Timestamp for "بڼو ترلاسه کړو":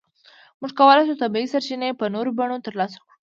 2.37-3.11